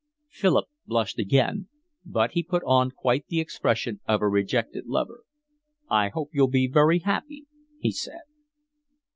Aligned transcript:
Philip 0.31 0.65
blushed 0.87 1.19
again, 1.19 1.67
but 2.03 2.31
he 2.31 2.41
put 2.41 2.63
on 2.65 2.89
quite 2.89 3.27
the 3.27 3.39
expression 3.39 3.99
of 4.07 4.23
a 4.23 4.27
rejected 4.27 4.87
lover. 4.87 5.25
"I 5.91 6.09
hope 6.09 6.31
you'll 6.33 6.47
be 6.47 6.65
very 6.65 6.97
happy," 6.97 7.45
he 7.77 7.91
said. 7.91 8.21